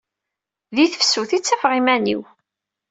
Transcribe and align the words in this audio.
Di 0.75 0.85
tefsut 0.87 1.31
i 1.37 1.39
ttafeɣ 1.39 1.71
iman-iw. 1.79 2.21